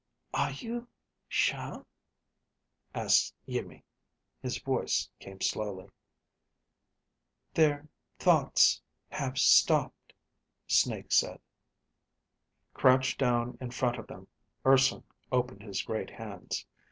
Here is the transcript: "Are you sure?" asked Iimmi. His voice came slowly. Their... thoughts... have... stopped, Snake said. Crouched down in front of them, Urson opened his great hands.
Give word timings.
"Are 0.33 0.49
you 0.49 0.87
sure?" 1.27 1.85
asked 2.95 3.35
Iimmi. 3.47 3.83
His 4.41 4.57
voice 4.57 5.07
came 5.19 5.41
slowly. 5.41 5.91
Their... 7.53 7.87
thoughts... 8.17 8.81
have... 9.09 9.37
stopped, 9.37 10.13
Snake 10.65 11.11
said. 11.11 11.39
Crouched 12.73 13.19
down 13.19 13.59
in 13.61 13.69
front 13.69 13.99
of 13.99 14.07
them, 14.07 14.27
Urson 14.65 15.03
opened 15.31 15.61
his 15.61 15.83
great 15.83 16.09
hands. 16.09 16.65